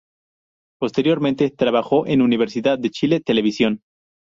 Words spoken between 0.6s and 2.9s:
Posteriormente trabajó en Universidad de